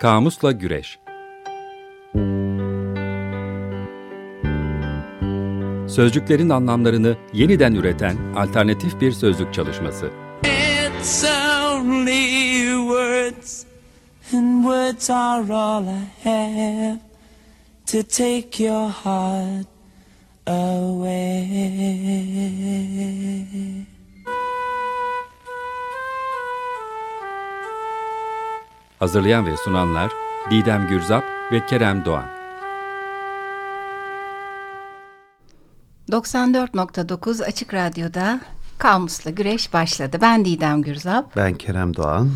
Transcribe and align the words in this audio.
Kamusla 0.00 0.52
Güreş 0.52 0.98
Sözcüklerin 5.88 6.48
anlamlarını 6.48 7.16
yeniden 7.32 7.74
üreten 7.74 8.16
alternatif 8.34 9.00
bir 9.00 9.12
sözlük 9.12 9.54
çalışması. 9.54 10.10
It's 10.44 11.24
only 11.24 12.72
words 12.88 13.64
and 14.34 14.62
words 14.62 15.10
are 15.10 15.52
all 15.52 15.84
I 15.84 16.06
have 16.24 16.98
to 17.86 18.02
take 18.02 18.64
your 18.64 18.90
heart 18.90 19.66
away. 20.46 21.46
Hazırlayan 28.98 29.46
ve 29.46 29.56
sunanlar 29.56 30.12
Didem 30.50 30.88
Gürzap 30.88 31.24
ve 31.52 31.66
Kerem 31.66 32.04
Doğan. 32.04 32.24
94.9 36.10 37.44
Açık 37.44 37.74
Radyo'da 37.74 38.40
Kamus'la 38.78 39.30
Güreş 39.30 39.72
başladı. 39.72 40.18
Ben 40.20 40.44
Didem 40.44 40.82
Gürzap. 40.82 41.36
Ben 41.36 41.54
Kerem 41.54 41.96
Doğan. 41.96 42.30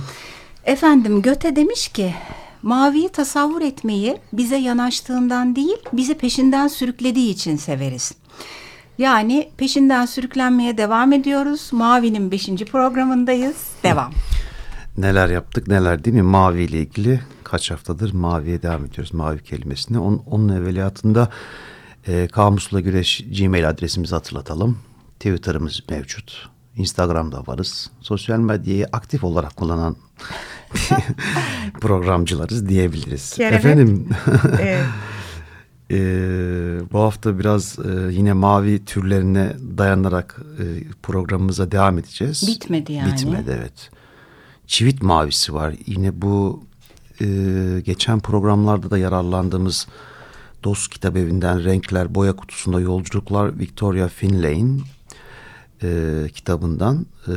Efendim 0.64 1.22
Göte 1.22 1.56
demiş 1.56 1.88
ki 1.88 2.14
maviyi 2.62 3.08
tasavvur 3.08 3.62
etmeyi 3.62 4.16
bize 4.32 4.56
yanaştığından 4.56 5.56
değil 5.56 5.76
bizi 5.92 6.14
peşinden 6.14 6.68
sürüklediği 6.68 7.30
için 7.30 7.56
severiz. 7.56 8.12
Yani 8.98 9.50
peşinden 9.56 10.06
sürüklenmeye 10.06 10.78
devam 10.78 11.12
ediyoruz. 11.12 11.68
Mavi'nin 11.72 12.30
beşinci 12.30 12.64
programındayız. 12.64 13.56
Devam. 13.82 14.12
Neler 14.98 15.28
yaptık 15.28 15.68
neler 15.68 16.04
değil 16.04 16.16
mi? 16.16 16.22
Mavi 16.22 16.62
ile 16.62 16.78
ilgili 16.78 17.20
kaç 17.44 17.70
haftadır 17.70 18.12
maviye 18.12 18.62
devam 18.62 18.84
ediyoruz. 18.84 19.14
Mavi 19.14 19.42
kelimesini. 19.42 19.98
Onun, 19.98 20.22
onun 20.26 20.48
evveliyatında 20.48 21.28
e, 22.06 22.28
Kamusla 22.28 22.80
Güreş 22.80 23.24
Gmail 23.38 23.68
adresimizi 23.68 24.14
hatırlatalım. 24.14 24.78
Twitter'ımız 25.14 25.82
mevcut. 25.90 26.48
Instagram'da 26.76 27.46
varız. 27.46 27.90
Sosyal 28.00 28.38
medyayı 28.38 28.86
aktif 28.92 29.24
olarak 29.24 29.56
kullanan 29.56 29.96
programcılarız 31.80 32.68
diyebiliriz. 32.68 33.36
Kerem. 33.36 33.54
Efendim 33.54 34.08
evet. 34.60 34.84
e, 35.90 35.96
bu 36.92 36.98
hafta 36.98 37.38
biraz 37.38 37.78
e, 37.78 38.12
yine 38.12 38.32
mavi 38.32 38.84
türlerine 38.84 39.52
dayanarak 39.78 40.36
e, 40.58 40.64
programımıza 41.02 41.70
devam 41.70 41.98
edeceğiz. 41.98 42.44
Bitmedi 42.46 42.92
yani. 42.92 43.12
Bitmedi 43.12 43.56
evet. 43.60 43.90
Çivit 44.70 45.02
mavisi 45.02 45.54
var. 45.54 45.74
Yine 45.86 46.22
bu 46.22 46.64
e, 47.20 47.26
geçen 47.84 48.20
programlarda 48.20 48.90
da 48.90 48.98
yararlandığımız 48.98 49.86
Dost 50.64 50.90
Kitap 50.90 51.16
Evi'nden 51.16 51.64
Renkler 51.64 52.14
Boya 52.14 52.36
Kutusunda 52.36 52.80
Yolculuklar 52.80 53.58
Victoria 53.58 54.08
Finlay'in 54.08 54.82
e, 55.82 55.88
kitabından 56.34 57.06
e, 57.28 57.32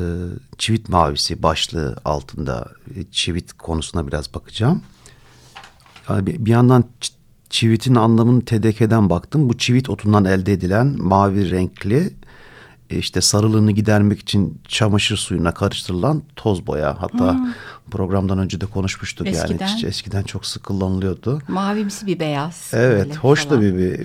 Çivit 0.58 0.90
Mavisi 0.90 1.44
başlığı 1.44 1.96
altında 2.06 2.72
e, 2.96 3.04
çivit 3.12 3.54
konusuna 3.54 4.08
biraz 4.08 4.34
bakacağım. 4.34 4.82
Yani 6.10 6.46
bir, 6.46 6.52
yandan 6.52 6.84
çivitin 7.50 7.96
anlamını 7.96 8.46
TDK'den 8.46 9.10
baktım. 9.10 9.50
Bu 9.50 9.58
çivit 9.58 9.90
otundan 9.90 10.26
elde 10.26 10.54
edilen 10.54 10.96
mavi 11.00 11.52
renkli 11.52 12.14
işte 12.90 13.22
sarılığını 13.22 13.72
gidermek 13.72 14.20
için 14.20 14.62
çamaşır 14.68 15.18
suyuna 15.18 15.54
karıştırılan 15.54 16.24
toz 16.36 16.68
boya. 16.68 17.02
Hatta 17.02 17.34
hmm. 17.34 17.54
programdan 17.92 18.38
önce 18.38 18.62
de 18.62 18.66
konuşmuştuk 18.66 19.28
eskiden. 19.28 19.68
yani 19.68 19.86
eskiden 19.86 20.24
çok 20.24 20.46
sık 20.46 20.64
kullanılıyordu. 20.64 21.42
Mavimsi 21.48 22.08
bir 22.08 22.20
beyaz. 22.20 22.72
Evet, 22.74 23.18
hoş 23.18 23.50
da 23.50 23.62
bir, 23.62 23.78
bir 23.78 24.00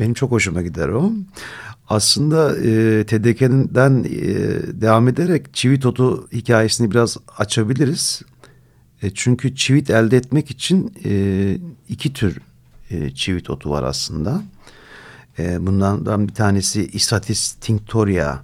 benim 0.00 0.14
çok 0.14 0.30
hoşuma 0.30 0.62
gider 0.62 0.88
o. 0.88 1.12
Aslında 1.88 2.56
e, 2.56 3.04
TDK'den 3.06 4.04
e, 4.04 4.80
devam 4.80 5.08
ederek 5.08 5.54
çivit 5.54 5.86
otu 5.86 6.28
hikayesini 6.32 6.90
biraz 6.90 7.16
açabiliriz. 7.38 8.22
E, 9.02 9.10
çünkü 9.14 9.54
çivit 9.56 9.90
elde 9.90 10.16
etmek 10.16 10.50
için 10.50 10.94
e, 11.04 11.58
iki 11.88 12.12
tür 12.12 12.38
e, 12.90 13.10
çivit 13.10 13.50
otu 13.50 13.70
var 13.70 13.82
aslında. 13.82 14.42
E, 15.38 15.66
bundan 15.66 16.28
bir 16.28 16.34
tanesi 16.34 16.86
Isatis 16.86 17.52
tinctoria 17.52 18.38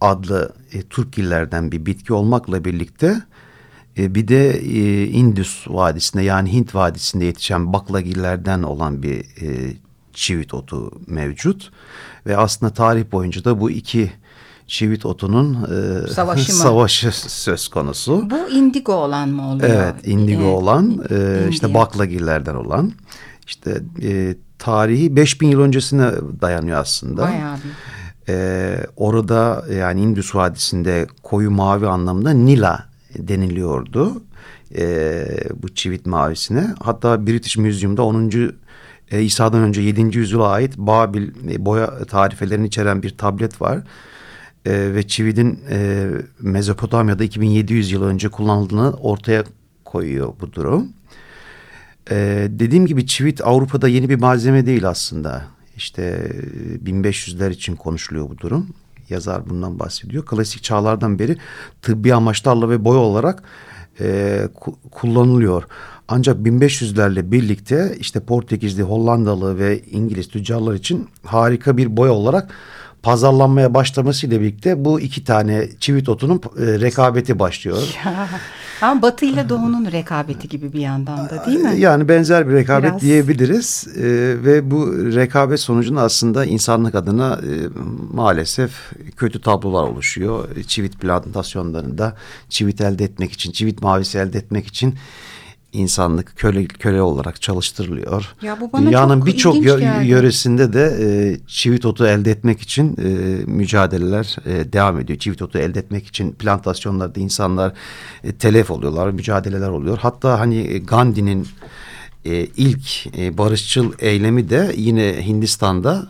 adlı 0.00 0.52
e, 0.72 0.82
Türkgillerden 0.82 1.72
bir 1.72 1.86
bitki 1.86 2.12
olmakla 2.12 2.64
birlikte 2.64 3.22
e, 3.98 4.14
bir 4.14 4.28
de 4.28 4.50
e, 4.50 5.06
Indus 5.06 5.64
Vadisi'nde 5.68 6.22
yani 6.22 6.52
Hint 6.52 6.74
Vadisi'nde 6.74 7.24
yetişen 7.24 7.72
baklagillerden 7.72 8.62
olan 8.62 9.02
bir 9.02 9.18
e, 9.18 9.76
çivit 10.12 10.54
otu 10.54 10.90
mevcut. 11.06 11.70
Ve 12.26 12.36
aslında 12.36 12.72
tarih 12.72 13.04
boyunca 13.12 13.44
da 13.44 13.60
bu 13.60 13.70
iki 13.70 14.12
çivit 14.66 15.06
otunun 15.06 15.54
e, 15.54 16.08
savaşı, 16.12 16.56
savaşı 16.56 17.12
söz 17.30 17.68
konusu. 17.68 18.30
Bu 18.30 18.50
indigo 18.50 18.92
olan 18.92 19.28
mı 19.28 19.50
oluyor? 19.50 19.70
Evet 19.70 20.06
indigo 20.06 20.42
evet. 20.42 20.54
olan 20.54 21.04
e, 21.10 21.46
işte 21.50 21.74
baklagillerden 21.74 22.54
olan. 22.54 22.92
İşte 23.46 23.82
e, 24.02 24.36
tarihi 24.58 25.16
5000 25.16 25.48
yıl 25.48 25.60
öncesine 25.60 26.10
dayanıyor 26.40 26.78
aslında. 26.78 27.22
Bayağı 27.22 27.56
bir. 27.56 27.96
Ee, 28.28 28.86
orada 28.96 29.64
yani 29.74 30.00
Indus 30.00 30.34
Vadisi'nde 30.34 31.06
koyu 31.22 31.50
mavi 31.50 31.86
anlamda 31.86 32.30
Nila 32.30 32.88
deniliyordu. 33.18 34.22
Ee, 34.78 35.26
bu 35.62 35.74
çivit 35.74 36.06
mavisine. 36.06 36.66
Hatta 36.82 37.26
British 37.26 37.56
Museum'da 37.56 38.02
10. 38.02 38.30
E, 39.10 39.22
İsa'dan 39.22 39.60
önce 39.60 39.80
7. 39.82 40.18
yüzyıla 40.18 40.48
ait 40.48 40.76
Babil 40.76 41.50
e, 41.50 41.64
boya 41.64 41.98
tarifelerini 42.04 42.66
içeren 42.66 43.02
bir 43.02 43.18
tablet 43.18 43.62
var. 43.62 43.78
E, 44.66 44.94
ve 44.94 45.06
çivitin 45.06 45.60
e, 45.70 46.08
Mezopotamya'da 46.40 47.24
2700 47.24 47.92
yıl 47.92 48.02
önce 48.02 48.28
kullanıldığını 48.28 48.92
ortaya 48.92 49.44
koyuyor 49.84 50.32
bu 50.40 50.52
durum. 50.52 50.88
Ee, 52.10 52.48
dediğim 52.50 52.86
gibi 52.86 53.06
çivit 53.06 53.40
Avrupa'da 53.44 53.88
yeni 53.88 54.08
bir 54.08 54.16
malzeme 54.16 54.66
değil 54.66 54.88
aslında. 54.88 55.44
İşte 55.76 56.32
1500'ler 56.84 57.50
için 57.50 57.76
konuşuluyor 57.76 58.30
bu 58.30 58.38
durum. 58.38 58.66
Yazar 59.08 59.48
bundan 59.50 59.78
bahsediyor. 59.78 60.26
Klasik 60.26 60.62
çağlardan 60.62 61.18
beri 61.18 61.36
tıbbi 61.82 62.14
amaçlarla 62.14 62.70
ve 62.70 62.84
boy 62.84 62.96
olarak 62.96 63.42
e, 64.00 64.40
ku 64.54 64.78
kullanılıyor. 64.90 65.64
Ancak 66.08 66.36
1500'lerle 66.36 67.30
birlikte 67.30 67.96
işte 67.98 68.20
Portekizli, 68.20 68.82
Hollandalı 68.82 69.58
ve 69.58 69.82
İngiliz 69.82 70.28
tüccarlar 70.28 70.74
için 70.74 71.08
harika 71.24 71.76
bir 71.76 71.96
boya 71.96 72.12
olarak 72.12 72.50
pazarlanmaya 73.02 73.74
başlamasıyla 73.74 74.40
birlikte 74.40 74.84
bu 74.84 75.00
iki 75.00 75.24
tane 75.24 75.68
çivit 75.80 76.08
otunun 76.08 76.36
e, 76.36 76.80
rekabeti 76.80 77.38
başlıyor. 77.38 77.96
Ama 78.82 79.02
Batı 79.02 79.24
ile 79.24 79.48
Doğu'nun 79.48 79.92
rekabeti 79.92 80.48
gibi 80.48 80.72
bir 80.72 80.80
yandan 80.80 81.30
da 81.30 81.46
değil 81.46 81.58
mi? 81.58 81.74
Yani 81.78 82.08
benzer 82.08 82.48
bir 82.48 82.52
rekabet 82.52 82.90
Biraz. 82.90 83.00
diyebiliriz 83.00 83.88
e, 83.96 84.02
ve 84.44 84.70
bu 84.70 84.94
rekabet 85.14 85.60
sonucunda 85.60 86.02
aslında 86.02 86.44
insanlık 86.44 86.94
adına 86.94 87.34
e, 87.34 87.52
maalesef 88.12 88.72
kötü 89.16 89.40
tablolar 89.40 89.82
oluşuyor. 89.82 90.48
Çivit 90.66 91.00
plantasyonlarında 91.00 92.16
çivit 92.48 92.80
elde 92.80 93.04
etmek 93.04 93.32
için, 93.32 93.52
çivit 93.52 93.82
mavisi 93.82 94.18
elde 94.18 94.38
etmek 94.38 94.66
için 94.66 94.94
insanlık 95.76 96.36
köle 96.36 96.64
köle 96.64 97.02
olarak 97.02 97.42
çalıştırılıyor. 97.42 98.34
Ya 98.42 98.60
bu 98.60 98.72
bana 98.72 98.86
Dünyanın 98.86 99.26
birçok 99.26 99.56
yöresinde 100.04 100.72
de 100.72 100.96
e, 101.00 101.06
çivit 101.46 101.86
otu 101.86 102.06
elde 102.06 102.30
etmek 102.30 102.60
için 102.60 102.96
e, 102.96 103.08
mücadeleler 103.46 104.36
e, 104.46 104.72
devam 104.72 105.00
ediyor. 105.00 105.18
Çivit 105.18 105.42
otu 105.42 105.58
elde 105.58 105.78
etmek 105.78 106.06
için 106.06 106.32
plantasyonlarda 106.32 107.20
insanlar 107.20 107.72
e, 108.24 108.32
telef 108.32 108.70
oluyorlar, 108.70 109.10
mücadeleler 109.10 109.68
oluyor. 109.68 109.98
Hatta 109.98 110.40
hani 110.40 110.82
Gandhi'nin 110.86 111.48
e, 112.24 112.46
ilk 112.56 113.16
e, 113.18 113.38
barışçıl 113.38 113.92
eylemi 113.98 114.50
de 114.50 114.74
yine 114.76 115.26
Hindistan'da 115.26 116.06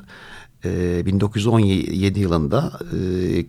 1917 1.07 2.21
yılında 2.21 2.73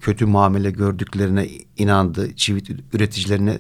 kötü 0.02 0.25
muamele 0.25 0.72
gördüklerine 0.72 1.48
inandı. 1.78 2.36
Çivit 2.36 2.69
üreticilerine 2.94 3.60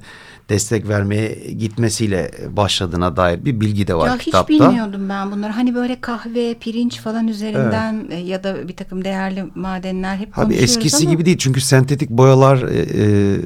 destek 0.49 0.87
vermeye 0.87 1.53
gitmesiyle 1.57 2.31
başladığına 2.49 3.17
dair 3.17 3.45
bir 3.45 3.61
bilgi 3.61 3.87
de 3.87 3.95
var 3.95 4.07
ya 4.07 4.17
kitapta. 4.17 4.53
Hiç 4.53 4.61
bilmiyordum 4.61 5.09
ben 5.09 5.31
bunları. 5.31 5.51
Hani 5.51 5.75
böyle 5.75 6.01
kahve, 6.01 6.53
pirinç 6.53 6.99
falan 6.99 7.27
üzerinden 7.27 8.07
evet. 8.11 8.27
ya 8.27 8.43
da 8.43 8.67
bir 8.67 8.75
takım 8.75 9.03
değerli 9.03 9.45
madenler 9.55 10.17
hep 10.17 10.39
Abi 10.39 10.53
eskisi 10.53 11.03
ama... 11.03 11.11
gibi 11.11 11.25
değil 11.25 11.37
çünkü 11.37 11.61
sentetik 11.61 12.09
boyalar 12.09 12.61
e, 12.61 13.39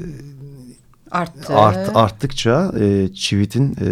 arttı. 1.12 1.56
Art, 1.56 1.96
arttıkça 1.96 2.72
e, 2.80 3.14
çivitin 3.14 3.72
e, 3.72 3.88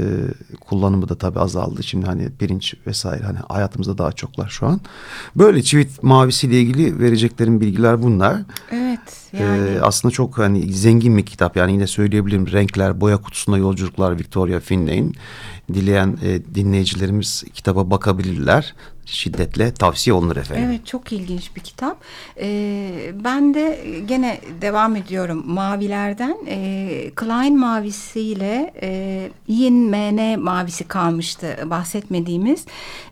kullanımı 0.60 1.10
da 1.10 1.18
tabii 1.18 1.40
azaldı. 1.40 1.84
Şimdi 1.84 2.06
hani 2.06 2.30
pirinç 2.40 2.74
vesaire 2.88 3.24
hani 3.24 3.38
hayatımızda 3.48 3.98
daha 3.98 4.12
çoklar 4.12 4.48
şu 4.50 4.68
an. 4.68 4.82
Böyle 5.36 5.64
çivit 5.64 6.04
mavisiyle 6.04 6.62
ilgili 6.62 7.00
vereceklerim 7.00 7.62
bilgiler 7.62 8.02
bunlar. 8.04 8.42
Evet. 8.72 9.00
Yani. 9.34 9.68
Ee, 9.68 9.80
aslında 9.82 10.12
çok 10.12 10.38
hani 10.38 10.74
zengin 10.74 11.18
bir 11.18 11.26
kitap 11.26 11.58
yani 11.58 11.72
yine 11.72 11.88
söyleyebilirim 11.88 12.52
renkler 12.52 13.02
boya 13.02 13.18
kutusunda 13.18 13.58
yolculuklar 13.58 14.20
Victoria 14.20 14.60
Finlay'in 14.60 15.16
dileyen 15.74 16.18
e, 16.24 16.56
dinleyicilerimiz 16.56 17.44
kitaba 17.54 17.92
bakabilirler 17.92 18.76
şiddetle 19.12 19.74
tavsiye 19.74 20.14
olunur 20.14 20.38
efendim. 20.38 20.64
Evet 20.68 20.88
çok 20.88 21.12
ilginç 21.12 21.56
bir 21.56 21.62
kitap. 21.62 21.98
Ee, 22.40 23.12
ben 23.24 23.54
de 23.54 23.80
gene 24.06 24.42
devam 24.62 24.96
ediyorum 24.96 25.44
mavilerden. 25.46 26.38
Ee, 26.48 27.12
Klein 27.16 27.60
mavisiyle 27.60 28.74
e, 28.82 29.30
Yin 29.48 29.74
MN 29.90 30.40
mavisi 30.40 30.84
kalmıştı 30.84 31.58
bahsetmediğimiz. 31.66 32.66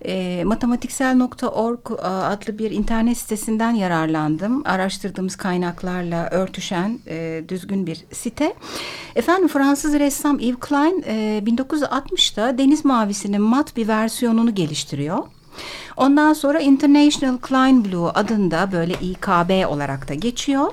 E, 0.05 0.43
matematiksel.org 0.45 1.79
adlı 2.03 2.59
bir 2.59 2.71
internet 2.71 3.17
sitesinden 3.17 3.71
yararlandım. 3.71 4.63
Araştırdığımız 4.65 5.35
kaynaklarla 5.35 6.29
örtüşen 6.29 6.99
e, 7.07 7.43
düzgün 7.49 7.87
bir 7.87 8.05
site. 8.11 8.53
Efendim 9.15 9.47
Fransız 9.47 9.93
ressam 9.93 10.39
Yves 10.39 10.59
Klein 10.59 11.03
e, 11.07 11.43
1960'da 11.45 12.57
deniz 12.57 12.85
mavisinin 12.85 13.41
mat 13.41 13.77
bir 13.77 13.87
versiyonunu 13.87 14.55
geliştiriyor. 14.55 15.17
Ondan 15.97 16.33
sonra 16.33 16.59
International 16.59 17.37
Klein 17.37 17.85
Blue 17.85 18.09
adında 18.09 18.69
böyle 18.71 18.93
İKB 18.93 19.69
olarak 19.69 20.09
da 20.09 20.13
geçiyor. 20.13 20.71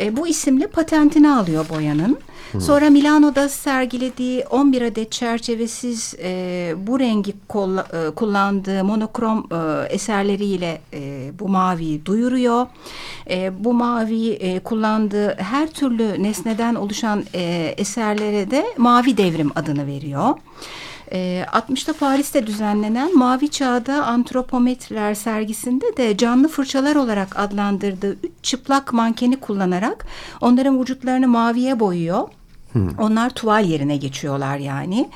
E, 0.00 0.16
bu 0.16 0.28
isimle 0.28 0.66
patentini 0.66 1.30
alıyor 1.30 1.66
boyanın. 1.68 2.18
Sonra 2.60 2.90
Milano'da 2.90 3.48
sergilediği 3.48 4.44
11 4.50 4.82
adet 4.82 5.12
çerçevesiz 5.12 6.14
e, 6.22 6.74
bu 6.76 7.00
rengi 7.00 7.34
kolla, 7.48 7.86
e, 7.92 8.10
kullandığı 8.10 8.84
monokrom 8.84 9.46
e, 9.52 9.86
eserleriyle 9.94 10.80
e, 10.92 11.30
bu 11.38 11.48
maviyi 11.48 12.06
duyuruyor. 12.06 12.66
E, 13.30 13.64
bu 13.64 13.74
maviyi 13.74 14.32
e, 14.32 14.58
kullandığı 14.60 15.36
her 15.38 15.68
türlü 15.70 16.22
nesneden 16.22 16.74
oluşan 16.74 17.24
e, 17.34 17.74
eserlere 17.78 18.50
de 18.50 18.66
Mavi 18.76 19.16
Devrim 19.16 19.50
adını 19.54 19.86
veriyor. 19.86 20.34
60'ta 21.12 21.92
Paris'te 21.92 22.46
düzenlenen 22.46 23.18
Mavi 23.18 23.48
Çağ'da 23.48 24.04
Antropometriler 24.04 25.14
sergisinde 25.14 25.96
de 25.96 26.16
canlı 26.16 26.48
fırçalar 26.48 26.96
olarak 26.96 27.38
adlandırdığı 27.38 28.12
üç 28.12 28.32
çıplak 28.42 28.92
mankeni 28.92 29.36
kullanarak 29.36 30.06
onların 30.40 30.80
vücutlarını 30.80 31.28
maviye 31.28 31.80
boyuyor. 31.80 32.28
Hmm. 32.72 32.88
Onlar 32.98 33.30
tuval 33.30 33.64
yerine 33.64 33.96
geçiyorlar 33.96 34.58
yani. 34.58 35.10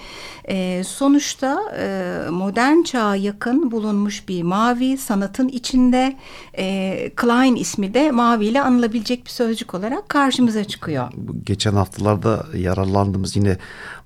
E, 0.48 0.82
sonuçta 0.84 1.60
e, 1.78 2.16
modern 2.30 2.82
çağa 2.82 3.16
yakın 3.16 3.70
bulunmuş 3.70 4.28
bir 4.28 4.42
mavi 4.42 4.98
sanatın 4.98 5.48
içinde 5.48 6.16
e, 6.58 7.10
Klein 7.16 7.56
ismi 7.56 7.94
de 7.94 8.10
maviyle 8.10 8.62
anılabilecek 8.62 9.24
bir 9.24 9.30
sözcük 9.30 9.74
olarak 9.74 10.08
karşımıza 10.08 10.64
çıkıyor. 10.64 11.08
Geçen 11.46 11.72
haftalarda 11.72 12.46
yararlandığımız 12.54 13.36
yine 13.36 13.56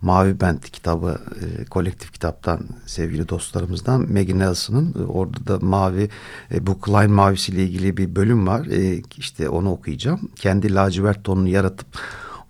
Mavi 0.03 0.41
Bent 0.41 0.70
kitabı 0.70 1.19
e, 1.41 1.64
kolektif 1.64 2.12
kitaptan 2.12 2.61
sevgili 2.87 3.29
dostlarımızdan 3.29 4.00
Maggie 4.12 4.38
Nelson'ın 4.38 4.94
e, 4.99 5.03
orada 5.03 5.46
da 5.46 5.67
mavi 5.67 6.08
e, 6.55 6.67
bu 6.67 6.81
Klein 6.81 7.11
mavisiyle 7.11 7.62
ilgili 7.62 7.96
bir 7.96 8.17
bölüm 8.17 8.46
var. 8.46 8.67
E, 8.67 9.03
işte 9.17 9.49
onu 9.49 9.73
okuyacağım. 9.73 10.20
Kendi 10.37 10.75
lacivert 10.75 11.25
tonunu 11.25 11.49
yaratıp 11.49 11.87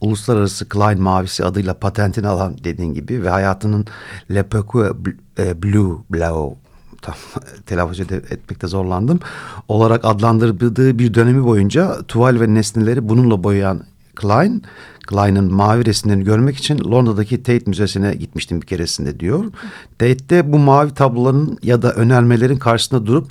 uluslararası 0.00 0.68
Klein 0.68 1.02
mavisi 1.02 1.44
adıyla 1.44 1.74
patentini 1.74 2.28
alan 2.28 2.56
dediğin 2.64 2.94
gibi 2.94 3.22
ve 3.22 3.28
hayatının 3.28 3.86
Le 4.30 4.42
Peque 4.42 4.90
e, 5.38 5.62
Blue 5.62 5.98
Blau 6.10 6.56
tam 7.02 7.14
telaffuz 7.66 8.00
etmekte 8.00 8.66
zorlandım. 8.66 9.20
Olarak 9.68 10.04
adlandırdığı 10.04 10.98
bir 10.98 11.14
dönemi 11.14 11.44
boyunca 11.44 12.02
tuval 12.02 12.40
ve 12.40 12.54
nesneleri 12.54 13.08
bununla 13.08 13.44
boyayan 13.44 13.82
Klein, 14.16 14.62
Klein'in 15.06 15.52
mavi 15.52 15.86
resimlerini 15.86 16.24
görmek 16.24 16.56
için 16.56 16.78
Londra'daki 16.84 17.42
Tate 17.42 17.64
Müzesi'ne 17.66 18.14
gitmiştim 18.14 18.60
bir 18.62 18.66
keresinde 18.66 19.20
diyor. 19.20 19.44
Tate'de 19.98 20.52
bu 20.52 20.58
mavi 20.58 20.94
tabloların 20.94 21.58
ya 21.62 21.82
da 21.82 21.92
önermelerin 21.92 22.56
karşısında 22.56 23.06
durup 23.06 23.28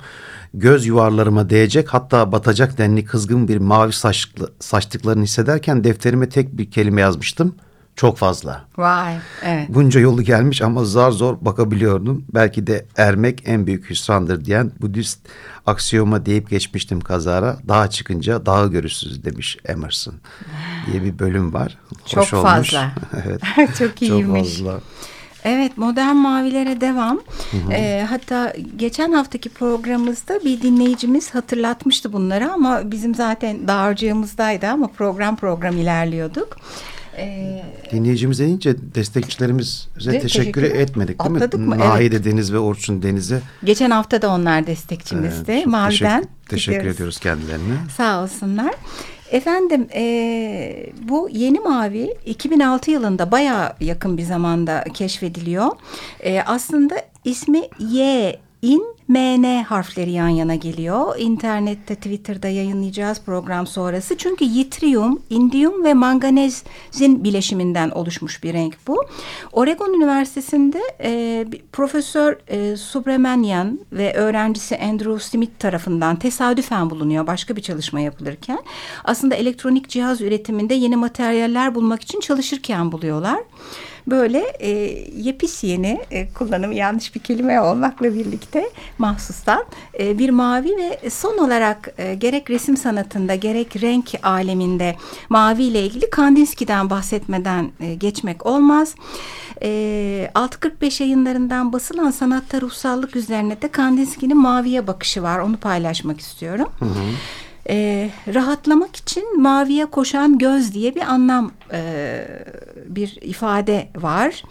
göz 0.54 0.86
yuvarlarıma 0.86 1.50
değecek 1.50 1.94
hatta 1.94 2.32
batacak 2.32 2.78
denli 2.78 3.04
kızgın 3.04 3.48
bir 3.48 3.58
mavi 3.58 3.92
saçlı, 3.92 4.52
saçtıklarını 4.60 5.24
hissederken 5.24 5.84
defterime 5.84 6.28
tek 6.28 6.58
bir 6.58 6.70
kelime 6.70 7.00
yazmıştım. 7.00 7.54
Çok 7.96 8.18
fazla. 8.18 8.64
Vay, 8.76 9.16
evet. 9.44 9.68
Bunca 9.68 10.00
yolu 10.00 10.22
gelmiş 10.22 10.62
ama 10.62 10.84
zar 10.84 11.10
zor 11.10 11.36
bakabiliyordum. 11.40 12.24
Belki 12.34 12.66
de 12.66 12.86
ermek 12.96 13.42
en 13.46 13.66
büyük 13.66 13.90
hüsrandır 13.90 14.44
diyen 14.44 14.72
Budist 14.80 15.18
aksiyoma 15.66 16.26
deyip 16.26 16.50
geçmiştim 16.50 17.00
kazara. 17.00 17.58
Dağa 17.68 17.90
çıkınca 17.90 18.46
dağı 18.46 18.70
görürsünüz 18.70 19.24
demiş 19.24 19.58
Emerson 19.64 20.14
diye 20.86 21.02
bir 21.02 21.18
bölüm 21.18 21.54
var. 21.54 21.78
Çok 22.06 22.22
Hoş 22.22 22.30
fazla. 22.30 22.92
evet. 23.26 23.40
Çok 23.78 24.02
iyiymiş. 24.02 24.58
Çok 24.58 24.66
fazla. 24.66 24.80
Evet 25.44 25.78
modern 25.78 26.16
mavilere 26.16 26.80
devam. 26.80 27.20
Hı 27.50 27.56
hı. 27.56 27.72
E, 27.72 28.06
hatta 28.10 28.52
geçen 28.76 29.12
haftaki 29.12 29.48
programımızda 29.48 30.40
bir 30.44 30.62
dinleyicimiz 30.62 31.34
hatırlatmıştı 31.34 32.12
bunları 32.12 32.52
ama 32.52 32.90
bizim 32.90 33.14
zaten 33.14 33.68
dağarcığımızdaydı 33.68 34.66
ama 34.66 34.86
program 34.88 35.36
program 35.36 35.76
ilerliyorduk. 35.76 36.56
Ee, 37.18 37.62
Dinleyicimiz 37.92 38.38
deyince 38.38 38.76
destekçilerimize 38.94 40.12
de, 40.12 40.20
teşekkür, 40.20 40.20
teşekkür 40.20 40.62
etmedik 40.62 41.20
değil 41.20 41.30
Atladık 41.34 41.60
mi? 41.60 41.66
mı? 41.66 41.78
Nahide 41.78 42.16
evet. 42.16 42.24
Deniz 42.24 42.52
ve 42.52 42.58
Orçun 42.58 43.02
Deniz'e. 43.02 43.40
Geçen 43.64 43.90
hafta 43.90 44.22
da 44.22 44.30
onlar 44.30 44.66
destekçimizdi. 44.66 45.52
Evet, 45.52 45.66
Mavi'den. 45.66 46.20
Teşekkür, 46.20 46.48
teşekkür 46.48 46.86
ediyoruz 46.86 47.20
kendilerine. 47.20 47.74
Sağ 47.96 48.22
olsunlar. 48.22 48.74
Efendim 49.30 49.86
e, 49.94 50.89
bu 51.10 51.28
yeni 51.32 51.60
mavi 51.60 52.16
2006 52.26 52.90
yılında 52.90 53.30
baya 53.30 53.76
yakın 53.80 54.18
bir 54.18 54.22
zamanda 54.22 54.84
keşfediliyor. 54.94 55.70
E, 56.20 56.42
aslında 56.42 56.94
ismi 57.24 57.62
Y 57.78 58.38
in 58.62 58.82
MN 59.10 59.62
harfleri 59.62 60.10
yan 60.10 60.28
yana 60.28 60.54
geliyor. 60.54 61.14
İnternette, 61.18 61.94
Twitter'da 61.94 62.48
yayınlayacağız 62.48 63.20
program 63.20 63.66
sonrası. 63.66 64.16
Çünkü 64.16 64.44
yitrium, 64.44 65.22
indiyum 65.30 65.84
ve 65.84 65.94
manganezin 65.94 67.24
bileşiminden 67.24 67.90
oluşmuş 67.90 68.42
bir 68.44 68.52
renk 68.52 68.76
bu. 68.86 69.04
Oregon 69.52 69.94
Üniversitesi'nde 69.94 70.80
e, 71.02 71.46
Profesör 71.72 72.36
e, 72.48 72.76
Subramanian 72.76 73.80
ve 73.92 74.14
öğrencisi 74.14 74.78
Andrew 74.78 75.18
Smith 75.18 75.58
tarafından 75.58 76.16
tesadüfen 76.16 76.90
bulunuyor 76.90 77.26
başka 77.26 77.56
bir 77.56 77.62
çalışma 77.62 78.00
yapılırken. 78.00 78.58
Aslında 79.04 79.34
elektronik 79.34 79.88
cihaz 79.88 80.20
üretiminde 80.20 80.74
yeni 80.74 80.96
materyaller 80.96 81.74
bulmak 81.74 82.02
için 82.02 82.20
çalışırken 82.20 82.92
buluyorlar 82.92 83.40
böyle 84.10 84.38
e, 84.38 84.68
yepis 85.16 85.64
yeni 85.64 86.00
e, 86.10 86.28
kullanımı 86.28 86.74
yanlış 86.74 87.14
bir 87.14 87.20
kelime 87.20 87.60
olmakla 87.60 88.14
birlikte 88.14 88.70
mahsustan 88.98 89.64
e, 89.98 90.18
bir 90.18 90.30
mavi 90.30 90.76
ve 90.76 91.10
son 91.10 91.38
olarak 91.38 91.94
e, 91.98 92.14
gerek 92.14 92.50
resim 92.50 92.76
sanatında 92.76 93.34
gerek 93.34 93.82
renk 93.82 94.10
aleminde 94.22 94.96
mavi 95.28 95.62
ile 95.62 95.82
ilgili 95.82 96.10
Kandinsky'den 96.10 96.90
bahsetmeden 96.90 97.70
e, 97.80 97.94
geçmek 97.94 98.46
olmaz. 98.46 98.94
E, 99.62 100.30
645 100.34 101.00
yayınlarından 101.00 101.72
basılan 101.72 102.10
sanatta 102.10 102.60
ruhsallık 102.60 103.16
üzerine 103.16 103.62
de 103.62 103.68
Kandinsky'nin 103.68 104.36
maviye 104.36 104.86
bakışı 104.86 105.22
var. 105.22 105.38
Onu 105.38 105.56
paylaşmak 105.56 106.20
istiyorum. 106.20 106.68
Hı 106.78 106.84
hı 106.84 106.90
e, 107.68 108.10
rahatlamak 108.34 108.96
için 108.96 109.40
maviye 109.40 109.86
koşan 109.86 110.38
göz 110.38 110.74
diye 110.74 110.94
bir 110.94 111.00
anlam 111.00 111.52
e, 111.72 112.24
bir 112.86 113.18
ifade 113.22 113.88
var. 113.96 114.42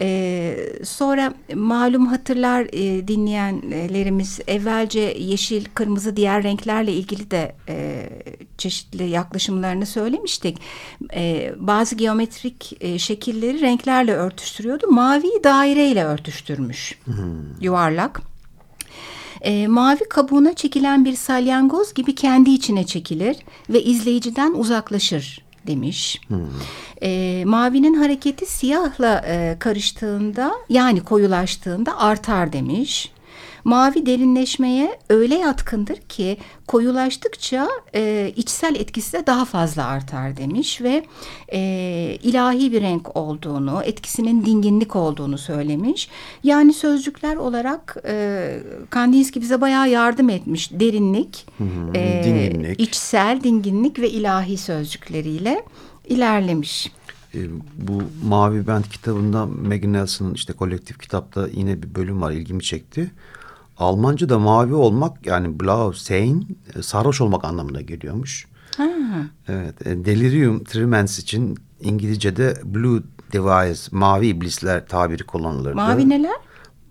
E, 0.00 0.56
sonra 0.84 1.34
malum 1.54 2.06
hatırlar 2.06 2.66
e, 2.72 3.08
dinleyenlerimiz 3.08 4.40
evvelce 4.46 5.00
yeşil, 5.00 5.64
kırmızı 5.74 6.16
diğer 6.16 6.42
renklerle 6.42 6.92
ilgili 6.92 7.30
de 7.30 7.54
e, 7.68 8.08
çeşitli 8.58 9.08
yaklaşımlarını 9.08 9.86
söylemiştik. 9.86 10.58
E, 11.14 11.52
bazı 11.58 11.94
geometrik 11.96 12.76
e, 12.80 12.98
şekilleri 12.98 13.60
renklerle 13.60 14.12
örtüştürüyordu. 14.12 14.86
Maviyi 14.90 15.44
daireyle 15.44 16.04
örtüştürmüş. 16.04 16.98
Hmm. 17.04 17.14
Yuvarlak. 17.60 18.20
E, 19.40 19.66
mavi 19.66 20.08
kabuğuna 20.10 20.54
çekilen 20.54 21.04
bir 21.04 21.14
salyangoz 21.14 21.94
gibi 21.94 22.14
kendi 22.14 22.50
içine 22.50 22.86
çekilir 22.86 23.36
ve 23.70 23.82
izleyiciden 23.82 24.52
uzaklaşır 24.52 25.48
demiş. 25.66 26.20
Hmm. 26.28 26.38
E, 27.02 27.42
mavinin 27.44 27.94
hareketi 27.94 28.46
siyahla 28.46 29.24
e, 29.26 29.56
karıştığında 29.58 30.52
yani 30.68 31.00
koyulaştığında 31.00 31.98
artar 31.98 32.52
demiş. 32.52 33.12
Mavi 33.64 34.06
derinleşmeye 34.06 34.98
öyle 35.10 35.34
yatkındır 35.34 35.96
ki 35.96 36.36
koyulaştıkça 36.66 37.68
e, 37.94 38.32
içsel 38.36 38.74
etkisi 38.74 39.12
de 39.12 39.26
daha 39.26 39.44
fazla 39.44 39.86
artar 39.86 40.36
demiş 40.36 40.82
ve 40.82 41.04
e, 41.52 41.60
ilahi 42.22 42.72
bir 42.72 42.82
renk 42.82 43.16
olduğunu, 43.16 43.82
etkisinin 43.84 44.44
dinginlik 44.44 44.96
olduğunu 44.96 45.38
söylemiş. 45.38 46.08
Yani 46.44 46.72
sözcükler 46.72 47.36
olarak 47.36 47.96
e, 48.06 48.56
Kandinsky 48.90 49.42
bize 49.42 49.60
bayağı 49.60 49.88
yardım 49.90 50.28
etmiş. 50.30 50.70
Derinlik, 50.72 51.46
hı, 51.58 51.64
e, 51.94 52.22
dinginlik. 52.24 52.80
içsel 52.80 53.40
dinginlik 53.42 53.98
ve 53.98 54.10
ilahi 54.10 54.56
sözcükleriyle 54.56 55.62
ilerlemiş. 56.08 56.92
E, 57.34 57.38
bu 57.78 58.02
Mavi 58.24 58.66
Bent 58.66 58.88
kitabında 58.88 59.46
Maggie 59.46 59.92
Nelson'ın 59.92 60.34
işte 60.34 60.52
kolektif 60.52 60.98
kitapta 61.00 61.48
yine 61.48 61.82
bir 61.82 61.94
bölüm 61.94 62.22
var 62.22 62.32
ilgimi 62.32 62.62
çekti. 62.62 63.10
Almanca 63.78 64.28
da 64.28 64.38
mavi 64.38 64.74
olmak 64.74 65.26
yani 65.26 65.60
blau 65.60 65.92
sein 65.92 66.46
e, 66.76 66.82
sarhoş 66.82 67.20
olmak 67.20 67.44
anlamına 67.44 67.80
geliyormuş. 67.80 68.46
Ha. 68.76 68.88
Evet, 69.48 69.86
e, 69.86 70.04
delirium 70.04 70.64
tremens 70.64 71.18
için 71.18 71.58
İngilizce'de 71.80 72.54
blue 72.64 73.02
device, 73.32 73.80
mavi 73.90 74.26
iblisler 74.26 74.86
tabiri 74.86 75.24
kullanılırdı. 75.24 75.74
Mavi 75.74 76.08
neler? 76.08 76.36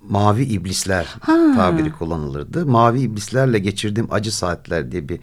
Mavi 0.10 0.44
iblisler 0.44 1.15
Ha. 1.22 1.53
tabiri 1.56 1.91
kullanılırdı. 1.91 2.65
Mavi 2.65 3.00
iblislerle 3.01 3.60
geçirdiğim 3.60 4.08
acı 4.12 4.36
saatler 4.38 4.91
diye 4.91 5.10
bir 5.10 5.20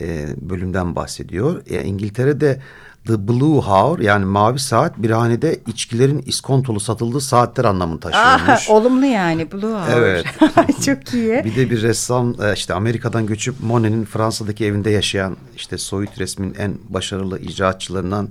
e, 0.00 0.28
bölümden 0.40 0.96
bahsediyor. 0.96 1.62
E, 1.66 1.84
İngiltere'de 1.84 2.60
The 3.06 3.28
Blue 3.28 3.60
Hour 3.60 3.98
yani 3.98 4.24
mavi 4.24 4.58
saat 4.58 4.98
bir 4.98 5.10
hanede 5.10 5.60
içkilerin 5.66 6.22
iskontolu 6.26 6.80
satıldığı 6.80 7.20
saatler 7.20 7.64
anlamını 7.64 8.00
taşıyormuş. 8.00 8.70
Aa, 8.70 8.72
olumlu 8.72 9.06
yani 9.06 9.52
Blue 9.52 9.72
Hour. 9.72 9.92
Evet. 9.92 10.24
Çok 10.84 11.14
iyi. 11.14 11.44
Bir 11.44 11.56
de 11.56 11.70
bir 11.70 11.82
ressam 11.82 12.34
e, 12.42 12.52
işte 12.54 12.74
Amerika'dan 12.74 13.26
göçüp 13.26 13.54
Monet'in 13.62 14.04
Fransa'daki 14.04 14.64
evinde 14.64 14.90
yaşayan 14.90 15.36
işte 15.56 15.78
soyut 15.78 16.20
resmin 16.20 16.54
en 16.54 16.78
başarılı 16.88 17.38
icraatçılarından 17.38 18.28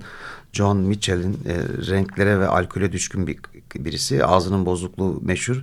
John 0.52 0.76
Mitchell'in 0.76 1.38
e, 1.46 1.54
renklere 1.90 2.40
ve 2.40 2.48
alkole 2.48 2.92
düşkün 2.92 3.26
bir 3.26 3.38
birisi. 3.74 4.24
Ağzının 4.24 4.66
bozukluğu 4.66 5.20
meşhur 5.22 5.62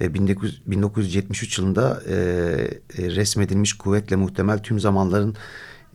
ve 0.00 0.08
19, 0.20 0.62
1973 0.66 1.58
yılında 1.58 2.02
e, 2.08 2.14
e, 2.14 3.10
resmedilmiş 3.10 3.72
kuvvetle 3.72 4.16
muhtemel 4.16 4.58
tüm 4.58 4.80
zamanların 4.80 5.36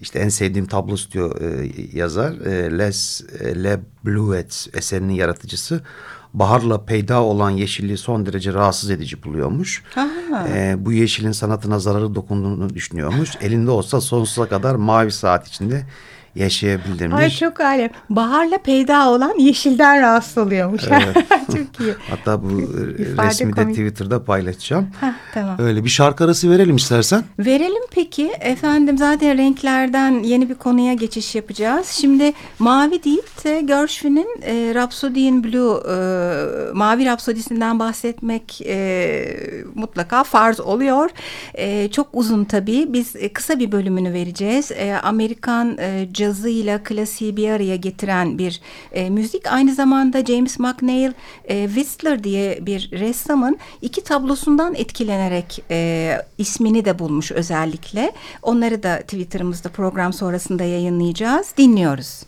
işte 0.02 0.20
en 0.20 0.30
sevdiğim 0.30 0.68
tablosu 0.68 1.12
diyor 1.12 1.42
e, 1.42 1.72
yazar. 1.94 2.32
E, 2.32 2.78
Les 2.78 3.24
e, 3.40 3.64
Le 3.64 3.80
Bluets 4.06 4.68
eserinin 4.74 5.14
yaratıcısı 5.14 5.82
baharla 6.34 6.86
peyda 6.86 7.22
olan 7.22 7.50
yeşilliği 7.50 7.98
son 7.98 8.26
derece 8.26 8.54
rahatsız 8.54 8.90
edici 8.90 9.24
buluyormuş. 9.24 9.84
Ee, 10.50 10.76
bu 10.80 10.94
yeşilin 10.94 11.32
sanatına 11.32 11.80
zararı 11.80 12.16
dokunduğunu 12.16 12.70
düşünüyormuş. 12.70 13.36
Elinde 13.42 13.72
olsa 13.72 14.02
sonsuza 14.02 14.50
kadar 14.50 14.76
mavi 14.76 15.12
saat 15.12 15.48
içinde 15.48 15.86
yaşayabildirmiş. 16.38 17.16
Ay 17.16 17.30
çok 17.30 17.60
alem. 17.60 17.90
Baharla 18.10 18.58
peyda 18.58 19.10
olan 19.10 19.40
yeşilden 19.40 20.02
rahatsız 20.02 20.38
oluyormuş. 20.38 20.82
çok 21.48 21.80
iyi. 21.80 21.94
Hatta 22.10 22.44
bu 22.44 22.62
e, 22.62 23.02
İfade 23.02 23.28
resmi 23.28 23.56
de 23.56 23.62
komik. 23.62 23.76
Twitter'da 23.76 24.24
paylaşacağım. 24.24 24.88
Heh, 25.02 25.14
tamam. 25.34 25.56
Öyle 25.60 25.84
bir 25.84 25.90
şarkı 25.90 26.24
arası 26.24 26.52
verelim 26.52 26.76
istersen. 26.76 27.24
Verelim 27.40 27.84
peki. 27.92 28.32
Efendim 28.40 28.98
zaten 28.98 29.38
renklerden 29.38 30.24
yeni 30.24 30.50
bir 30.50 30.56
konuya 30.56 30.94
geçiş 30.94 31.36
yapacağız. 31.36 31.88
Şimdi 31.88 32.34
mavi 32.60 33.04
deyip 33.04 33.44
de 33.44 33.62
Gershwin'in 33.62 34.42
e, 34.42 34.74
Rhapsody 34.76 35.28
in 35.28 35.44
Blue 35.44 35.78
e, 35.92 36.74
Mavi 36.74 37.06
Rapsodisinden 37.06 37.80
bahsetmek 37.80 38.62
e, 38.62 39.38
mutlaka 39.76 40.24
farz 40.24 40.60
oluyor. 40.60 41.10
E, 41.54 41.92
çok 41.92 42.08
uzun 42.14 42.44
tabii. 42.44 42.94
Biz 42.94 43.16
e, 43.16 43.34
kısa 43.34 43.60
bir 43.60 43.72
bölümünü 43.72 44.14
vereceğiz. 44.14 44.72
E, 44.72 44.94
Amerikan 45.04 45.78
e, 45.78 46.08
cazıyla 46.28 46.84
klasiği 46.84 47.38
bir 47.38 47.50
araya 47.50 47.76
getiren 47.76 48.38
bir 48.38 48.62
e, 48.92 49.10
müzik. 49.10 49.48
Aynı 49.48 49.74
zamanda 49.74 50.26
James 50.26 50.60
McNeil 50.60 51.12
e, 51.46 51.66
Whistler 51.68 52.24
diye 52.24 52.66
bir 52.66 52.92
ressamın 52.92 53.58
iki 53.82 54.04
tablosundan 54.04 54.76
etkilenerek 54.76 55.64
e, 55.72 56.18
ismini 56.38 56.86
de 56.86 57.00
bulmuş 57.00 57.32
özellikle. 57.32 58.12
Onları 58.42 58.84
da 58.84 59.02
Twitter'ımızda 59.02 59.70
program 59.70 60.14
sonrasında 60.14 60.64
yayınlayacağız. 60.64 61.54
Dinliyoruz. 61.58 62.24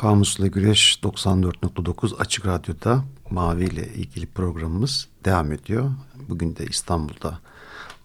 Kamusla 0.00 0.46
Güreş 0.46 0.98
94.9 1.02 2.16
Açık 2.16 2.46
Radyo'da 2.46 3.04
Mavi 3.30 3.64
ile 3.64 3.86
ilgili 3.86 4.26
programımız 4.26 5.08
devam 5.24 5.52
ediyor. 5.52 5.90
Bugün 6.28 6.56
de 6.56 6.64
İstanbul'da 6.64 7.38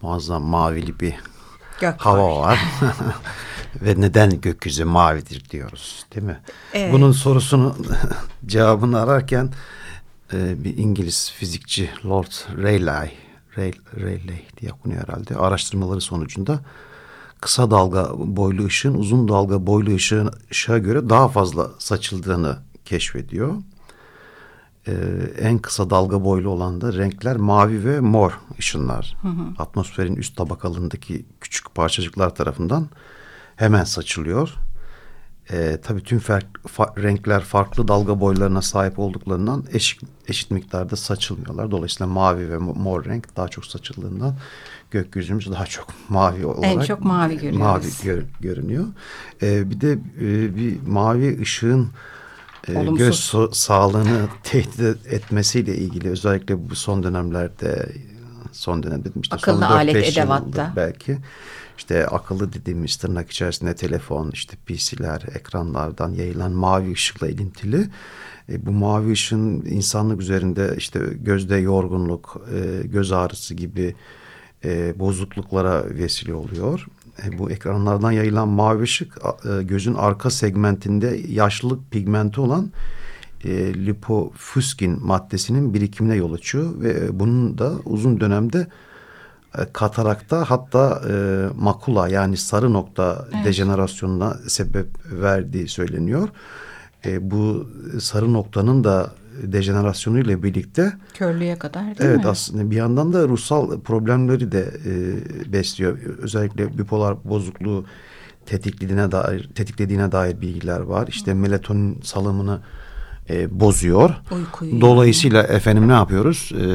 muazzam 0.02 0.44
mavili 0.44 1.00
bir 1.00 1.16
Gök 1.80 2.02
hava 2.02 2.42
var. 2.42 2.60
Ve 3.82 4.02
neden 4.02 4.42
gökyüzü 4.42 4.86
mavidir 4.86 5.50
diyoruz 5.50 6.06
değil 6.16 6.26
mi? 6.26 6.40
Evet. 6.74 6.94
Bunun 6.94 7.12
sorusunu 7.12 7.76
cevabını 8.46 9.00
ararken 9.02 9.50
e, 10.34 10.64
bir 10.64 10.78
İngiliz 10.78 11.32
fizikçi 11.32 11.90
Lord 12.06 12.32
Rayleigh, 12.64 13.14
Rayleigh 13.98 14.58
diye 14.62 14.72
okunuyor 14.72 15.04
herhalde 15.08 15.36
araştırmaları 15.36 16.02
sonucunda 16.02 16.60
kısa 17.46 17.72
dalga 17.72 18.10
boylu 18.18 18.66
ışığın 18.66 18.94
uzun 18.94 19.28
dalga 19.28 19.68
boylu 19.68 19.96
ışığın, 19.96 20.32
ışığa 20.52 20.78
göre 20.78 21.10
daha 21.10 21.28
fazla 21.28 21.70
saçıldığını 21.80 22.58
keşfediyor. 22.86 23.54
Ee, 24.88 24.94
en 25.40 25.58
kısa 25.58 25.90
dalga 25.90 26.24
boylu 26.24 26.50
olan 26.50 26.82
da 26.82 26.94
renkler 26.94 27.36
mavi 27.36 27.86
ve 27.86 28.00
mor 28.00 28.40
ışınlar. 28.60 29.18
Hı 29.22 29.28
hı. 29.28 29.44
Atmosferin 29.60 30.16
üst 30.16 30.38
tabakalındaki 30.38 31.26
küçük 31.42 31.76
parçacıklar 31.76 32.36
tarafından 32.36 32.90
hemen 33.56 33.84
saçılıyor. 33.84 34.54
Ee, 35.52 35.80
tabii 35.84 36.04
tüm 36.04 36.20
fer, 36.20 36.46
fa, 36.68 36.94
renkler 36.98 37.42
farklı 37.42 37.88
dalga 37.88 38.20
boylarına 38.20 38.62
sahip 38.62 39.00
olduklarından 39.00 39.64
eşit, 39.74 40.02
eşit 40.28 40.52
miktarda 40.52 40.96
saçılmıyorlar. 40.96 41.72
Dolayısıyla 41.72 42.14
mavi 42.14 42.50
ve 42.50 42.58
mor 42.58 43.06
renk 43.06 43.36
daha 43.36 43.48
çok 43.48 43.66
saçıldığından 43.66 44.36
gökyüzümüz 44.92 45.52
daha 45.52 45.66
çok 45.66 45.88
mavi 46.10 46.46
olarak. 46.46 46.74
En 46.74 46.80
çok 46.80 47.00
mavi 47.00 47.36
görüyoruz. 47.36 47.60
Mavi 47.60 47.86
gör, 48.04 48.24
görünüyor. 48.40 48.86
Ee, 49.42 49.70
bir 49.70 49.82
de 49.82 49.92
e, 50.22 50.56
bir 50.56 50.82
mavi 50.88 51.42
ışığın 51.42 51.90
e, 52.68 52.74
göz 52.98 53.16
so 53.16 53.52
sağlığını 53.52 54.28
tehdit 54.44 55.08
etmesiyle 55.08 55.76
ilgili 55.76 56.10
özellikle 56.10 56.70
bu 56.70 56.76
son 56.76 57.04
dönemlerde 57.04 57.90
son 58.56 58.84
dönem 58.84 59.06
dedim 59.06 59.22
işte 59.22 59.36
akıllı 59.36 59.56
son 59.56 59.72
alet 59.72 59.96
edevatta. 59.96 60.74
belki. 60.76 61.18
İşte 61.78 62.08
akıllı 62.08 62.54
dediğimiz 62.54 62.96
tırnak 62.96 63.32
içerisinde 63.32 63.76
telefon 63.76 64.32
işte 64.32 64.58
PC'ler 64.66 65.22
ekranlardan 65.36 66.10
yayılan 66.10 66.52
mavi 66.52 66.92
ışıkla 66.92 67.28
ilintili. 67.28 67.88
E, 68.50 68.66
bu 68.66 68.72
mavi 68.72 69.12
ışın 69.12 69.66
insanlık 69.66 70.22
üzerinde 70.22 70.76
işte 70.78 71.00
gözde 71.22 71.56
yorgunluk 71.56 72.42
e, 72.54 72.88
göz 72.88 73.12
ağrısı 73.12 73.54
gibi 73.54 73.96
e, 74.66 75.00
bozukluklara 75.00 75.86
vesile 75.90 76.34
oluyor. 76.34 76.88
E, 77.26 77.38
bu 77.38 77.52
ekranlardan 77.52 78.12
yayılan 78.12 78.48
mavi 78.48 78.84
ışık 78.84 79.18
e, 79.46 79.64
gözün 79.64 79.94
arka 79.94 80.30
segmentinde 80.30 81.22
yaşlılık 81.28 81.92
pigmenti 81.92 82.42
olan 82.42 82.72
e, 83.46 83.74
lipofuskin 83.86 85.06
maddesinin 85.06 85.74
birikimine 85.74 86.16
yol 86.16 86.34
açıyor 86.34 86.82
ve 86.82 87.20
bunun 87.20 87.58
da 87.58 87.72
uzun 87.86 88.20
dönemde 88.20 88.68
e, 89.58 89.62
katarakta 89.74 90.50
hatta 90.50 91.02
e, 91.10 91.14
makula 91.56 92.08
yani 92.08 92.38
sarı 92.38 92.74
nokta 92.74 93.28
evet. 93.34 93.46
dejenerasyonuna 93.46 94.38
sebep 94.48 94.88
verdiği 95.12 95.68
söyleniyor. 95.68 96.30
E, 97.06 97.32
bu 97.32 97.70
sarı 98.00 98.34
noktanın 98.34 98.84
da 98.84 99.12
dejenerasyonu 99.44 100.20
ile 100.20 100.44
birlikte 100.44 100.94
körlüğe 101.14 101.56
kadar 101.56 101.84
değil 101.84 101.96
evet, 102.00 102.10
mi? 102.10 102.14
Evet 102.16 102.26
aslında 102.26 102.72
bir 102.72 102.76
yandan 102.76 103.14
da 103.14 103.28
ruhsal 103.28 103.80
problemleri 103.80 104.52
de 104.52 104.72
e, 104.86 105.54
besliyor. 105.54 105.98
Özellikle 105.98 106.78
bipolar 106.78 107.18
bozukluğu 107.24 107.86
tetiklediğine 108.46 109.12
dair 109.12 109.50
tetiklediğine 109.56 110.12
dair 110.12 110.42
bilgiler 110.42 110.80
var. 110.80 111.08
İşte 111.08 111.34
melatonin 111.34 112.02
salımını 112.02 112.60
e, 113.30 113.60
bozuyor. 113.60 114.14
Uykuyu 114.32 114.82
Dolayısıyla 114.82 115.38
yani. 115.38 115.52
efendim 115.52 115.88
ne 115.88 115.94
yapıyoruz? 115.94 116.52
E, 116.54 116.66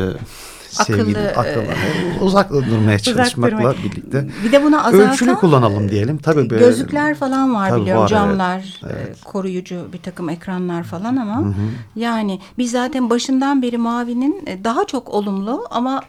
sevgili 0.71 1.19
akıllı, 1.19 1.63
e, 1.63 2.21
uzak 2.21 2.51
durmaya 2.51 2.99
çalışmakla 2.99 3.75
birlikte. 3.85 4.29
Bir 4.45 4.53
de 4.53 4.65
bunu 4.65 4.87
azaltan 4.87 5.11
ölçülü 5.11 5.35
kullanalım 5.35 5.89
diyelim. 5.89 6.19
Tabii 6.19 6.51
böyle, 6.51 6.65
gözlükler 6.65 7.15
falan 7.15 7.55
var 7.55 7.69
tabii 7.69 7.81
biliyorum 7.81 8.03
var, 8.03 8.09
camlar, 8.09 8.81
evet, 8.85 8.97
evet. 9.07 9.25
koruyucu 9.25 9.89
bir 9.93 9.99
takım 9.99 10.29
ekranlar 10.29 10.83
falan 10.83 11.17
ama 11.17 11.41
hı 11.41 11.45
hı. 11.45 11.55
yani 11.97 12.41
biz 12.59 12.71
zaten 12.71 13.11
başından 13.11 13.63
beri 13.63 13.79
mavinin 13.79 14.43
e, 14.47 14.65
daha 14.65 14.85
çok 14.85 15.09
olumlu 15.09 15.65
ama 15.71 16.03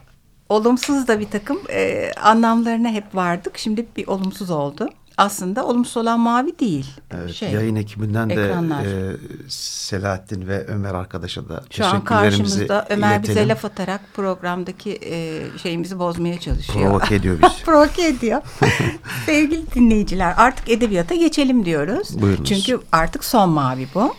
olumsuz 0.50 1.08
da 1.08 1.20
bir 1.20 1.30
takım 1.30 1.58
e, 1.70 2.12
anlamlarına 2.24 2.90
hep 2.90 3.16
vardık. 3.16 3.58
Şimdi 3.58 3.86
bir 3.98 4.08
olumsuz 4.08 4.50
oldu 4.50 4.90
aslında 5.22 5.66
olumsuz 5.66 5.98
olan 5.98 6.20
mavi 6.20 6.60
değil. 6.60 6.86
Evet, 7.12 7.34
şey, 7.34 7.52
yayın 7.52 7.76
ekibinden 7.76 8.30
ekranlar. 8.30 8.86
de 8.86 8.90
e, 8.90 9.16
Selahattin 9.50 10.48
ve 10.48 10.66
Ömer 10.68 10.94
arkadaşa 10.94 11.50
da 11.50 11.64
Şu 11.72 11.86
an 11.86 12.04
karşımızda 12.04 12.88
Ömer 12.90 13.12
iletelim. 13.12 13.36
bize 13.36 13.48
laf 13.48 13.66
atarak 13.66 14.02
programdaki 14.14 15.00
e, 15.06 15.42
şeyimizi 15.58 16.00
bozmaya 16.00 16.40
çalışıyor. 16.40 16.90
Provoke 16.90 17.16
ediyor 17.16 17.38
bizi. 17.42 17.64
Provoke 17.66 18.08
ediyor. 18.08 18.42
Sevgili 19.26 19.72
dinleyiciler 19.76 20.34
artık 20.38 20.70
edebiyata 20.70 21.16
geçelim 21.16 21.66
diyoruz. 21.66 22.22
Buyurunuz. 22.22 22.50
Çünkü 22.50 22.80
artık 22.92 23.24
son 23.24 23.50
mavi 23.50 23.88
bu. 23.96 24.16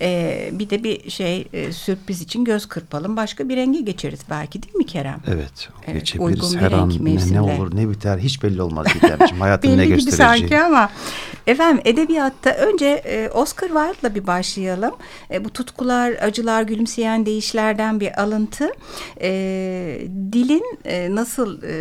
E, 0.00 0.50
bir 0.52 0.70
de 0.70 0.84
bir 0.84 1.10
şey 1.10 1.48
e, 1.52 1.72
sürpriz 1.72 2.22
için 2.22 2.44
göz 2.44 2.66
kırpalım. 2.66 3.16
Başka 3.16 3.48
bir 3.48 3.56
renge 3.56 3.80
geçeriz 3.80 4.20
belki 4.30 4.62
değil 4.62 4.74
mi 4.74 4.86
Kerem? 4.86 5.20
Evet. 5.26 5.68
evet 5.86 6.00
geçebiliriz. 6.00 6.56
Her 6.56 6.72
an 6.72 6.92
ne, 7.00 7.32
ne 7.32 7.40
olur 7.40 7.76
ne 7.76 7.90
biter 7.90 8.18
hiç 8.18 8.42
belli 8.42 8.62
olmaz 8.62 8.86
Gidemciğim. 8.94 9.40
Hayatın 9.40 9.78
ne 9.78 9.86
göstereceği. 9.86 10.43
Sanki 10.48 10.64
ama 10.64 10.90
efendim 11.46 11.82
edebiyatta 11.84 12.50
önce 12.50 12.86
e, 12.86 13.30
Oscar 13.30 13.68
Wilde'la 13.68 14.14
bir 14.14 14.26
başlayalım. 14.26 14.94
E, 15.30 15.44
bu 15.44 15.50
tutkular, 15.50 16.12
acılar, 16.22 16.62
gülümseyen 16.62 17.26
değişlerden 17.26 18.00
bir 18.00 18.22
alıntı. 18.22 18.70
E, 19.20 19.30
dilin 20.32 20.78
e, 20.84 21.14
nasıl 21.14 21.62
e, 21.62 21.72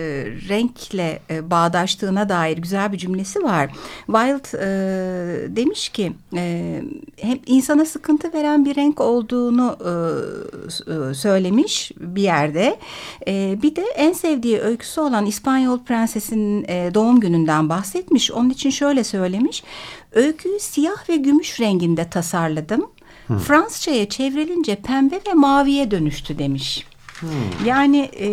renkle 0.50 1.20
e, 1.30 1.52
bağdaştığına 1.52 2.30
dair 2.30 2.58
güzel 2.58 2.92
bir 2.92 2.98
cümlesi 2.98 3.44
var. 3.44 3.72
Wilde 4.06 4.58
e, 4.58 5.56
demiş 5.56 5.90
ki 5.90 6.14
e, 6.36 6.82
hem 7.22 7.40
insana 7.46 7.86
sık 7.86 8.04
sıkıntı 8.04 8.34
veren 8.34 8.66
bir 8.66 8.76
renk 8.76 9.02
olduğunu 9.02 9.78
e, 9.80 11.14
söylemiş 11.14 11.92
bir 12.00 12.22
yerde. 12.22 12.80
E, 13.28 13.60
bir 13.62 13.76
de 13.76 13.82
en 13.82 14.14
sevdiği 14.14 14.60
öyküsü 14.60 15.02
olan 15.02 15.26
İspanyol 15.26 15.80
prensesinin 15.80 16.66
e, 16.68 16.92
doğum 16.94 17.20
gününden 17.20 17.70
bahsetmiş. 17.70 18.32
Onun 18.32 18.50
için 18.54 18.70
şöyle 18.70 19.04
söylemiş. 19.04 19.64
Öyküyü 20.12 20.60
siyah 20.60 21.10
ve 21.10 21.16
gümüş 21.16 21.60
renginde 21.60 22.10
tasarladım. 22.10 22.90
Hı. 23.28 23.38
Fransızcaya 23.38 24.10
çevrilince 24.10 24.76
pembe 24.76 25.22
ve 25.28 25.34
maviye 25.34 25.92
dönüştü 25.92 26.40
demiş. 26.40 26.86
Hmm. 27.20 27.68
Yani 27.68 28.10
e, 28.20 28.28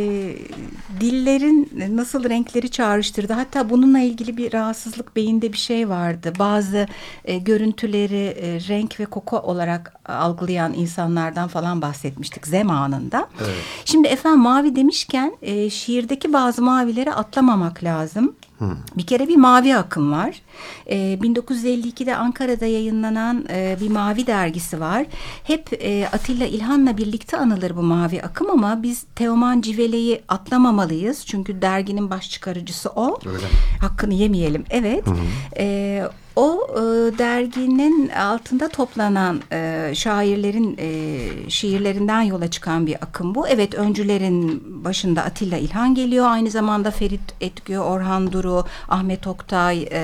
dillerin 1.00 1.70
nasıl 1.96 2.28
renkleri 2.28 2.70
çağrıştırdı. 2.70 3.32
Hatta 3.32 3.70
bununla 3.70 3.98
ilgili 3.98 4.36
bir 4.36 4.52
rahatsızlık 4.52 5.16
beyinde 5.16 5.52
bir 5.52 5.58
şey 5.58 5.88
vardı. 5.88 6.32
Bazı 6.38 6.86
e, 7.24 7.38
görüntüleri 7.38 8.36
e, 8.40 8.68
renk 8.68 9.00
ve 9.00 9.06
koku 9.06 9.38
olarak 9.38 9.94
algılayan 10.04 10.74
insanlardan 10.74 11.48
falan 11.48 11.82
bahsetmiştik 11.82 12.46
zamanında. 12.46 13.28
Evet. 13.40 13.54
Şimdi 13.84 14.08
efendim 14.08 14.40
mavi 14.40 14.76
demişken 14.76 15.36
e, 15.42 15.70
şiirdeki 15.70 16.32
bazı 16.32 16.62
mavileri 16.62 17.12
atlamamak 17.12 17.84
lazım. 17.84 18.34
Hmm. 18.60 18.76
Bir 18.96 19.06
kere 19.06 19.28
bir 19.28 19.36
mavi 19.36 19.76
akım 19.76 20.12
var. 20.12 20.42
E, 20.86 20.96
ee, 20.96 21.14
1952'de 21.14 22.16
Ankara'da 22.16 22.66
yayınlanan 22.66 23.44
e, 23.50 23.76
bir 23.80 23.90
mavi 23.90 24.26
dergisi 24.26 24.80
var. 24.80 25.06
Hep 25.44 25.72
e, 25.72 26.08
Atilla 26.12 26.46
İlhan'la 26.46 26.96
birlikte 26.96 27.36
anılır 27.36 27.76
bu 27.76 27.82
mavi 27.82 28.22
akım 28.22 28.50
ama 28.50 28.82
biz 28.82 29.04
Teoman 29.14 29.60
Civele'yi 29.60 30.22
atlamamalıyız. 30.28 31.26
Çünkü 31.26 31.62
derginin 31.62 32.10
baş 32.10 32.30
çıkarıcısı 32.30 32.90
o. 32.90 33.18
Öyle. 33.26 33.46
Hakkını 33.80 34.14
yemeyelim. 34.14 34.64
Evet. 34.70 35.06
Hı 35.06 35.14
E, 35.56 36.02
o 36.36 36.66
e, 36.70 36.78
derginin 37.18 38.08
altında 38.08 38.68
toplanan 38.68 39.40
e, 39.52 39.92
şairlerin 39.94 40.76
e, 40.78 41.50
şiirlerinden 41.50 42.22
yola 42.22 42.50
çıkan 42.50 42.86
bir 42.86 42.94
akım 42.94 43.34
bu. 43.34 43.48
Evet 43.48 43.74
öncülerin 43.74 44.62
başında 44.84 45.22
Atilla 45.22 45.56
İlhan 45.56 45.94
geliyor. 45.94 46.26
Aynı 46.28 46.50
zamanda 46.50 46.90
Ferit 46.90 47.34
Etgü, 47.40 47.78
Orhan 47.78 48.32
Duru, 48.32 48.64
Ahmet 48.88 49.26
Oktay, 49.26 49.82
e, 49.82 50.00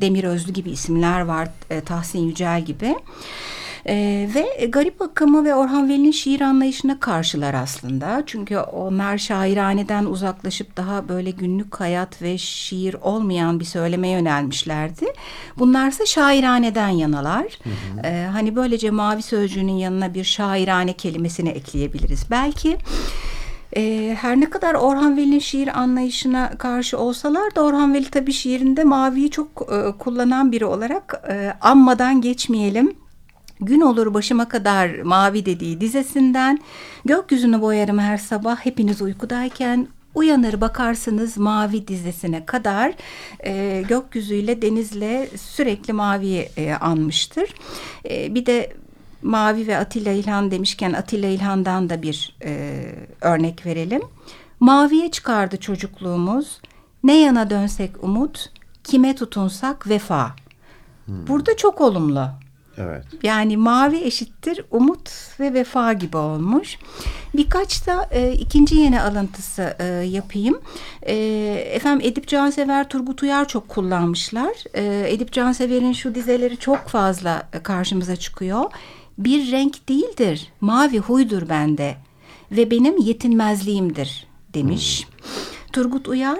Demir 0.00 0.24
Özlü 0.24 0.52
gibi 0.52 0.70
isimler 0.70 1.20
var. 1.20 1.48
E, 1.70 1.80
Tahsin 1.80 2.18
Yücel 2.18 2.64
gibi. 2.64 2.94
E, 3.88 4.28
ve 4.34 4.66
garip 4.66 5.02
akımı 5.02 5.44
ve 5.44 5.54
Orhan 5.54 5.88
Veli'nin 5.88 6.10
şiir 6.10 6.40
anlayışına 6.40 7.00
karşılar 7.00 7.54
aslında. 7.54 8.22
Çünkü 8.26 8.58
onlar 8.58 9.18
şairaneden 9.18 10.04
uzaklaşıp 10.04 10.76
daha 10.76 11.08
böyle 11.08 11.30
günlük 11.30 11.80
hayat 11.80 12.22
ve 12.22 12.38
şiir 12.38 12.96
olmayan 13.02 13.60
bir 13.60 13.64
söylemeye 13.64 14.14
yönelmişlerdi. 14.14 15.06
Bunlarsa 15.58 16.06
şairaneden 16.06 16.88
yanalar. 16.88 17.44
Hı 17.44 17.70
hı. 17.70 18.06
E, 18.06 18.26
hani 18.26 18.56
böylece 18.56 18.90
mavi 18.90 19.22
sözcüğünün 19.22 19.72
yanına 19.72 20.14
bir 20.14 20.24
şairane 20.24 20.92
kelimesini 20.92 21.48
ekleyebiliriz. 21.48 22.26
Belki 22.30 22.78
e, 23.76 24.16
her 24.20 24.40
ne 24.40 24.50
kadar 24.50 24.74
Orhan 24.74 25.16
Veli'nin 25.16 25.38
şiir 25.38 25.78
anlayışına 25.78 26.58
karşı 26.58 26.98
olsalar 26.98 27.54
da 27.54 27.62
Orhan 27.62 27.94
Veli 27.94 28.10
tabii 28.10 28.32
şiirinde 28.32 28.84
maviyi 28.84 29.30
çok 29.30 29.48
e, 29.72 29.98
kullanan 29.98 30.52
biri 30.52 30.64
olarak 30.64 31.24
e, 31.28 31.52
anmadan 31.60 32.20
geçmeyelim 32.20 33.03
Gün 33.64 33.80
olur 33.80 34.14
başıma 34.14 34.48
kadar 34.48 35.00
mavi 35.00 35.46
dediği 35.46 35.80
dizesinden 35.80 36.58
gökyüzünü 37.04 37.60
boyarım 37.60 37.98
her 37.98 38.18
sabah 38.18 38.56
hepiniz 38.56 39.02
uykudayken 39.02 39.88
uyanır 40.14 40.60
bakarsınız 40.60 41.38
mavi 41.38 41.88
dizesine 41.88 42.46
kadar 42.46 42.94
e, 43.44 43.82
gökyüzüyle 43.88 44.62
denizle 44.62 45.28
sürekli 45.36 45.92
maviyi 45.92 46.48
e, 46.56 46.72
anmıştır. 46.72 47.54
E, 48.10 48.34
bir 48.34 48.46
de 48.46 48.72
Mavi 49.24 49.66
ve 49.66 49.76
Atilla 49.78 50.12
İlhan 50.12 50.50
demişken 50.50 50.92
Atilla 50.92 51.28
İlhan'dan 51.28 51.90
da 51.90 52.02
bir 52.02 52.36
e, 52.44 52.82
örnek 53.20 53.66
verelim. 53.66 54.02
Maviye 54.60 55.10
çıkardı 55.10 55.56
çocukluğumuz. 55.56 56.60
Ne 57.04 57.20
yana 57.20 57.50
dönsek 57.50 57.90
umut, 58.02 58.52
kime 58.84 59.14
tutunsak 59.14 59.88
vefa. 59.88 60.36
Hmm. 61.06 61.26
Burada 61.26 61.56
çok 61.56 61.80
olumlu. 61.80 62.28
Evet. 62.78 63.04
Yani 63.22 63.56
mavi 63.56 63.96
eşittir 63.96 64.64
umut 64.70 65.10
ve 65.40 65.54
vefa 65.54 65.92
gibi 65.92 66.16
olmuş. 66.16 66.78
Birkaç 67.36 67.86
da 67.86 68.08
e, 68.10 68.32
ikinci 68.32 68.76
yeni 68.76 69.00
alıntısı 69.00 69.76
e, 69.78 69.84
yapayım. 69.86 70.60
E, 71.02 71.14
efendim 71.72 72.08
Edip 72.10 72.28
Cansever, 72.28 72.88
Turgut 72.88 73.22
Uyar 73.22 73.48
çok 73.48 73.68
kullanmışlar. 73.68 74.52
E, 74.74 75.12
Edip 75.14 75.32
Cansever'in 75.32 75.92
şu 75.92 76.14
dizeleri 76.14 76.56
çok 76.56 76.88
fazla 76.88 77.48
karşımıza 77.62 78.16
çıkıyor. 78.16 78.64
Bir 79.18 79.52
renk 79.52 79.88
değildir, 79.88 80.52
mavi 80.60 80.98
huydur 80.98 81.48
bende 81.48 81.96
ve 82.50 82.70
benim 82.70 82.98
yetinmezliğimdir 82.98 84.26
demiş. 84.54 85.06
Hmm. 85.06 85.14
Turgut 85.72 86.08
Uyar 86.08 86.38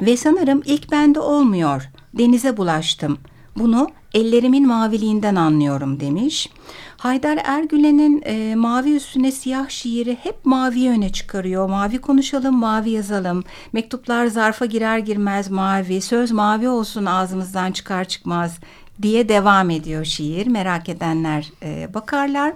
ve 0.00 0.16
sanırım 0.16 0.62
ilk 0.64 0.92
bende 0.92 1.20
olmuyor. 1.20 1.90
Denize 2.18 2.56
bulaştım. 2.56 3.18
Bunu 3.56 3.90
ellerimin 4.14 4.66
maviliğinden 4.66 5.34
anlıyorum 5.34 6.00
demiş. 6.00 6.50
Haydar 6.96 7.38
Ergülen'in 7.44 8.22
e, 8.26 8.54
mavi 8.54 8.96
üstüne 8.96 9.32
siyah 9.32 9.68
şiiri 9.68 10.18
hep 10.22 10.36
mavi 10.44 10.90
öne 10.90 11.12
çıkarıyor. 11.12 11.68
Mavi 11.68 11.98
konuşalım, 11.98 12.54
mavi 12.54 12.90
yazalım. 12.90 13.44
Mektuplar 13.72 14.26
zarfa 14.26 14.66
girer 14.66 14.98
girmez 14.98 15.50
mavi. 15.50 16.00
Söz 16.00 16.30
mavi 16.30 16.68
olsun 16.68 17.06
ağzımızdan 17.06 17.72
çıkar 17.72 18.04
çıkmaz 18.04 18.58
diye 19.02 19.28
devam 19.28 19.70
ediyor 19.70 20.04
şiir. 20.04 20.46
Merak 20.46 20.88
edenler 20.88 21.50
e, 21.62 21.94
bakarlar. 21.94 22.52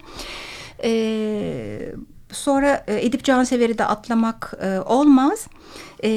E, 0.84 1.94
sonra 2.32 2.84
e, 2.86 3.06
Edip 3.06 3.24
Cansever'i 3.24 3.78
de 3.78 3.84
atlamak 3.84 4.54
e, 4.62 4.80
olmaz. 4.80 5.46
E, 6.04 6.10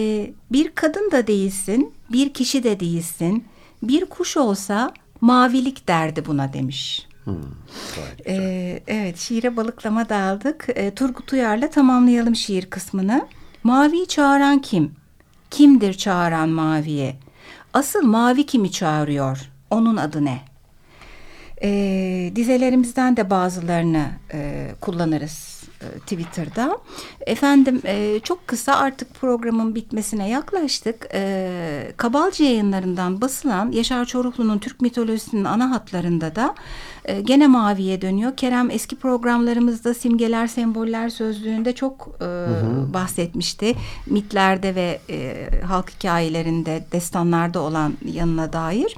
bir 0.52 0.72
kadın 0.76 1.12
da 1.12 1.28
değilsin, 1.28 1.94
bir 2.10 2.34
kişi 2.34 2.64
de 2.64 2.80
değilsin. 2.80 3.44
Bir 3.84 4.06
kuş 4.06 4.38
olsa 4.38 4.94
mavilik 5.22 5.88
derdi 5.88 6.26
buna 6.26 6.54
demiş. 6.54 7.08
Hmm, 7.24 7.36
ee, 8.28 8.84
evet 8.88 9.18
şiire 9.18 9.58
balıklama 9.58 10.10
daldık. 10.10 10.68
Ee, 10.76 10.92
Turgut 10.96 11.34
Uyar'la 11.34 11.70
tamamlayalım 11.70 12.36
şiir 12.36 12.66
kısmını. 12.66 13.28
Maviyi 13.64 14.08
çağıran 14.08 14.62
kim? 14.62 14.92
Kimdir 15.52 15.94
çağıran 15.94 16.50
maviye? 16.50 17.16
Asıl 17.74 18.04
mavi 18.06 18.46
kimi 18.46 18.72
çağırıyor? 18.72 19.52
Onun 19.72 19.98
adı 19.98 20.26
ne? 20.26 20.42
Ee, 21.64 22.32
dizelerimizden 22.36 23.18
de 23.18 23.30
bazılarını 23.30 24.06
e, 24.34 24.70
kullanırız 24.82 25.53
Twitter'da. 26.00 26.78
Efendim 27.28 27.82
e, 27.86 28.20
çok 28.24 28.48
kısa 28.48 28.74
artık 28.74 29.14
programın 29.14 29.76
bitmesine 29.76 30.30
yaklaştık. 30.30 31.08
E, 31.14 31.94
Kabalcı 31.98 32.44
yayınlarından 32.44 33.22
basılan 33.22 33.72
Yaşar 33.72 34.06
Çoruklu'nun 34.06 34.60
Türk 34.60 34.82
mitolojisinin 34.82 35.44
ana 35.44 35.72
hatlarında 35.72 36.36
da 36.36 36.56
e, 37.06 37.22
gene 37.22 37.48
maviye 37.48 38.02
dönüyor. 38.02 38.38
Kerem 38.38 38.72
eski 38.72 38.96
programlarımızda 38.96 39.94
simgeler, 39.94 40.48
semboller 40.48 41.10
sözlüğünde 41.10 41.76
çok 41.76 42.10
e, 42.22 42.24
hı 42.24 42.46
hı. 42.46 42.94
bahsetmişti. 42.94 43.76
Mitlerde 44.06 44.76
ve 44.76 45.00
e, 45.10 45.50
halk 45.62 45.90
hikayelerinde, 45.90 46.86
destanlarda 46.92 47.60
olan 47.60 47.94
yanına 48.06 48.54
dair. 48.54 48.98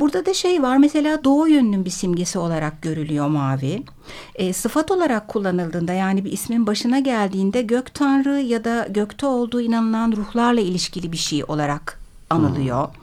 Burada 0.00 0.26
da 0.26 0.34
şey 0.34 0.62
var 0.62 0.76
mesela 0.76 1.24
doğu 1.24 1.48
yönünün 1.48 1.84
bir 1.84 1.90
simgesi 1.90 2.38
olarak 2.38 2.82
görülüyor 2.82 3.26
mavi. 3.26 3.82
E, 4.34 4.52
sıfat 4.52 4.90
olarak 4.90 5.28
kullanıldığında 5.28 5.92
yani 5.92 6.24
bir 6.24 6.32
ismin 6.32 6.66
başına 6.66 6.98
geldiğinde 6.98 7.62
gök 7.62 7.94
tanrı 7.94 8.40
ya 8.40 8.64
da 8.64 8.86
gökte 8.90 9.26
olduğu 9.26 9.60
inanılan 9.60 10.12
ruhlarla 10.12 10.60
ilişkili 10.60 11.12
bir 11.12 11.16
şey 11.16 11.44
olarak 11.44 12.00
anılıyor. 12.30 12.88
Hmm. 12.88 12.94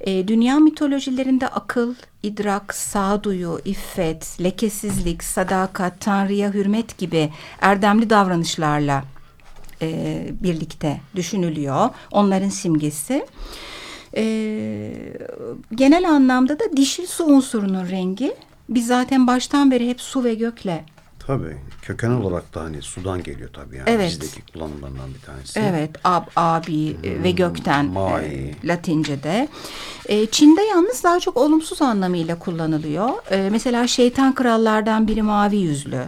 E, 0.00 0.28
dünya 0.28 0.58
mitolojilerinde 0.58 1.48
akıl, 1.48 1.94
idrak, 2.22 2.74
sağduyu, 2.74 3.60
iffet, 3.64 4.36
lekesizlik, 4.42 5.24
sadakat, 5.24 6.00
tanrıya 6.00 6.52
hürmet 6.52 6.98
gibi 6.98 7.32
erdemli 7.60 8.10
davranışlarla 8.10 9.04
e, 9.82 10.26
birlikte 10.40 11.00
düşünülüyor. 11.14 11.90
Onların 12.10 12.48
simgesi. 12.48 13.26
E, 14.16 14.92
genel 15.74 16.10
anlamda 16.10 16.58
da 16.58 16.64
dişil 16.76 17.06
su 17.06 17.24
unsurunun 17.24 17.90
rengi. 17.90 18.34
Biz 18.68 18.86
zaten 18.86 19.26
baştan 19.26 19.70
beri 19.70 19.88
hep 19.88 20.00
su 20.00 20.24
ve 20.24 20.34
gökle 20.34 20.84
Tabii. 21.26 21.56
Köken 21.82 22.10
olarak 22.10 22.54
da 22.54 22.60
hani 22.60 22.82
sudan 22.82 23.22
geliyor 23.22 23.50
tabii 23.52 23.76
yani 23.76 23.90
evet. 23.90 24.10
bizdeki 24.10 24.52
kullanımlarından 24.52 25.14
bir 25.14 25.20
tanesi. 25.20 25.60
Evet. 25.60 25.90
Ab, 26.04 26.26
abi 26.36 26.96
e, 27.02 27.14
hmm, 27.14 27.24
ve 27.24 27.30
gökten 27.30 27.86
mai. 27.86 28.24
e, 28.24 28.68
Latince'de. 28.68 29.48
E, 30.06 30.26
Çin'de 30.26 30.62
yalnız 30.62 31.04
daha 31.04 31.20
çok 31.20 31.36
olumsuz 31.36 31.82
anlamıyla 31.82 32.38
kullanılıyor. 32.38 33.08
E, 33.30 33.48
mesela 33.50 33.86
şeytan 33.86 34.34
krallardan 34.34 35.08
biri 35.08 35.22
mavi 35.22 35.56
yüzlü. 35.56 36.02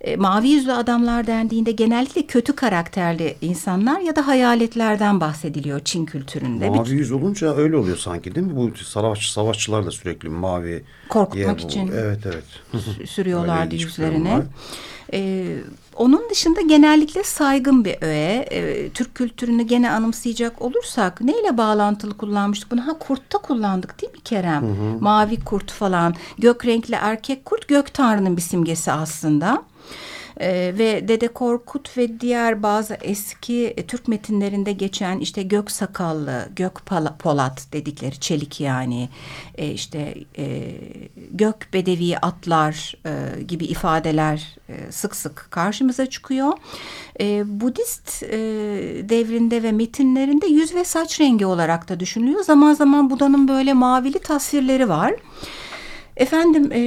E, 0.00 0.16
mavi 0.16 0.48
yüzlü 0.48 0.72
adamlar 0.72 1.26
dendiğinde 1.26 1.72
genellikle 1.72 2.26
kötü 2.26 2.56
karakterli 2.56 3.36
insanlar 3.40 4.00
ya 4.00 4.16
da 4.16 4.26
hayaletlerden 4.26 5.20
bahsediliyor 5.20 5.80
Çin 5.80 6.06
kültüründe. 6.06 6.68
Mavi 6.70 6.90
yüz 6.90 7.12
olunca 7.12 7.56
öyle 7.56 7.76
oluyor 7.76 7.96
sanki 7.96 8.34
değil 8.34 8.46
mi? 8.46 8.56
Bu 8.56 8.76
savaş 8.76 9.30
savaşçılar 9.30 9.86
da 9.86 9.90
sürekli 9.90 10.28
mavi 10.28 10.84
korkutmak 11.08 11.60
için. 11.60 11.90
Evet 11.94 12.20
evet. 12.26 12.44
sürüyorlardı 13.08 13.74
yüzlerine. 13.74 14.42
Ee, 15.12 15.56
onun 15.96 16.30
dışında 16.30 16.60
genellikle 16.60 17.24
saygın 17.24 17.84
bir 17.84 17.96
öğe. 18.00 18.46
Ee, 18.50 18.90
Türk 18.90 19.14
kültürünü 19.14 19.62
gene 19.62 19.90
anımsayacak 19.90 20.62
olursak 20.62 21.20
neyle 21.20 21.56
bağlantılı 21.58 22.16
kullanmıştık 22.16 22.70
bunu? 22.70 22.86
Ha 22.86 22.98
kurtta 22.98 23.38
kullandık 23.38 24.02
değil 24.02 24.12
mi 24.12 24.20
Kerem? 24.20 24.62
Hı 24.62 24.66
hı. 24.66 25.00
Mavi 25.00 25.44
kurt 25.44 25.70
falan. 25.70 26.14
Gök 26.38 26.66
renkli 26.66 26.94
erkek 26.94 27.44
kurt 27.44 27.68
gök 27.68 27.94
tanrının 27.94 28.36
bir 28.36 28.42
simgesi 28.42 28.92
aslında. 28.92 29.62
E, 30.40 30.78
ve 30.78 31.08
Dede 31.08 31.28
Korkut 31.28 31.96
ve 31.96 32.20
diğer 32.20 32.62
bazı 32.62 32.94
eski 32.94 33.66
e, 33.66 33.86
Türk 33.86 34.08
metinlerinde 34.08 34.72
geçen 34.72 35.18
işte 35.18 35.42
gök 35.42 35.70
sakallı, 35.70 36.48
gök 36.56 36.86
polat 37.18 37.66
dedikleri 37.72 38.20
çelik 38.20 38.60
yani 38.60 39.08
e, 39.58 39.70
işte 39.70 40.14
e, 40.38 40.74
gök 41.30 41.68
bedevi 41.72 42.18
atlar 42.18 42.94
e, 43.06 43.42
gibi 43.42 43.64
ifadeler 43.64 44.56
e, 44.68 44.92
sık 44.92 45.16
sık 45.16 45.48
karşımıza 45.50 46.06
çıkıyor. 46.06 46.52
E, 47.20 47.60
Budist 47.60 48.22
e, 48.22 48.38
devrinde 49.08 49.62
ve 49.62 49.72
metinlerinde 49.72 50.46
yüz 50.46 50.74
ve 50.74 50.84
saç 50.84 51.20
rengi 51.20 51.46
olarak 51.46 51.88
da 51.88 52.00
düşünülüyor. 52.00 52.44
Zaman 52.44 52.74
zaman 52.74 53.10
Buda'nın 53.10 53.48
böyle 53.48 53.72
mavili 53.72 54.18
tasvirleri 54.18 54.88
var. 54.88 55.14
Efendim 56.16 56.72
e, 56.72 56.78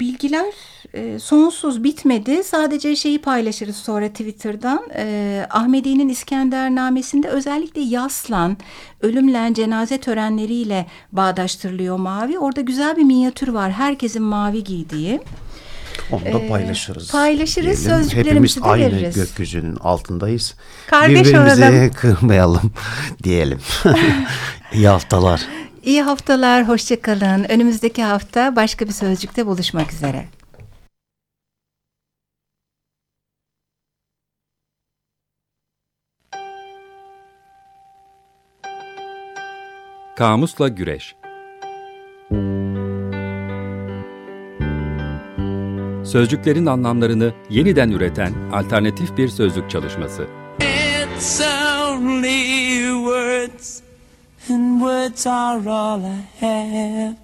bilgiler 0.00 0.54
e, 0.94 1.18
sonsuz 1.18 1.84
bitmedi. 1.84 2.44
Sadece 2.44 2.96
şeyi 2.96 3.20
paylaşırız 3.20 3.76
sonra 3.76 4.08
Twitter'dan. 4.08 4.82
E, 4.96 5.46
Ahmedi'nin 5.50 6.08
İskendernamesinde 6.08 7.28
özellikle 7.28 7.80
yaslan, 7.80 8.56
ölümle, 9.00 9.54
cenaze 9.54 9.98
törenleriyle 9.98 10.86
bağdaştırılıyor 11.12 11.96
mavi. 11.96 12.38
Orada 12.38 12.60
güzel 12.60 12.96
bir 12.96 13.04
minyatür 13.04 13.48
var. 13.48 13.72
Herkesin 13.72 14.22
mavi 14.22 14.64
giydiği. 14.64 15.20
Onu 16.12 16.24
da 16.24 16.38
ee, 16.38 16.48
paylaşırız. 16.48 17.10
Paylaşırız, 17.10 17.84
diyelim. 17.84 18.02
sözcüklerimizi 18.02 18.56
Hepimiz 18.56 18.56
de 18.56 18.68
aynı 18.68 19.14
gökyüzünün 19.14 19.76
altındayız. 19.76 20.54
Kardeş 20.86 21.24
Birbirimizi 21.24 21.64
olalım. 21.64 21.90
kırmayalım 21.96 22.72
diyelim. 23.22 23.58
İyi 24.72 24.88
haftalar. 24.88 25.40
İyi 25.84 26.02
haftalar, 26.02 26.68
hoşçakalın. 26.68 27.44
Önümüzdeki 27.44 28.02
hafta 28.02 28.56
başka 28.56 28.86
bir 28.86 28.92
sözcükte 28.92 29.46
buluşmak 29.46 29.92
üzere. 29.92 30.24
Kamusla 40.18 40.68
Güreş 40.68 41.14
Sözcüklerin 46.04 46.66
anlamlarını 46.66 47.32
yeniden 47.50 47.90
üreten 47.90 48.32
alternatif 48.52 49.16
bir 49.16 49.28
sözlük 49.28 49.70
çalışması. 49.70 50.26
It's 50.60 51.40
only 51.40 52.78
words 53.04 53.82
and 54.50 54.80
words 54.80 55.26
are 55.26 55.70
all 55.70 56.00
I 56.00 56.24
have 56.40 57.16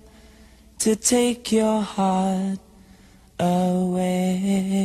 to 0.78 0.94
take 0.94 1.56
your 1.56 1.82
heart 1.82 2.60
away. 3.40 4.84